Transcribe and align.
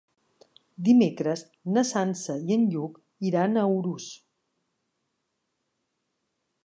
Dimecres 0.87 1.43
na 1.75 1.83
Sança 1.89 2.37
i 2.47 2.55
en 2.57 2.65
Lluc 2.71 2.97
iran 3.33 3.61
a 3.65 3.67
Urús. 3.75 4.09